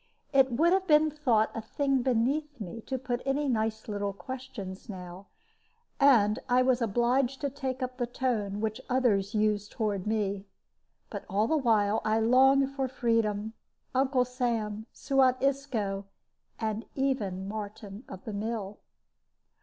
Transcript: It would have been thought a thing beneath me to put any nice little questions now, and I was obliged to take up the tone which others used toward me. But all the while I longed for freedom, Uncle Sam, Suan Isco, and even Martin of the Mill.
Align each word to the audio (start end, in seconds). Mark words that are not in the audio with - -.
It 0.33 0.51
would 0.53 0.73
have 0.73 0.87
been 0.87 1.11
thought 1.11 1.51
a 1.53 1.61
thing 1.61 2.01
beneath 2.01 2.59
me 2.59 2.81
to 2.87 2.97
put 2.97 3.21
any 3.23 3.47
nice 3.47 3.87
little 3.87 4.13
questions 4.13 4.89
now, 4.89 5.27
and 5.99 6.39
I 6.49 6.63
was 6.63 6.81
obliged 6.81 7.39
to 7.41 7.51
take 7.51 7.83
up 7.83 7.97
the 7.97 8.07
tone 8.07 8.61
which 8.61 8.81
others 8.89 9.35
used 9.35 9.71
toward 9.71 10.07
me. 10.07 10.47
But 11.11 11.23
all 11.29 11.45
the 11.47 11.55
while 11.55 12.01
I 12.03 12.19
longed 12.19 12.71
for 12.75 12.87
freedom, 12.87 13.53
Uncle 13.93 14.25
Sam, 14.25 14.87
Suan 14.91 15.35
Isco, 15.39 16.07
and 16.59 16.83
even 16.95 17.47
Martin 17.47 18.03
of 18.09 18.25
the 18.25 18.33
Mill. 18.33 18.79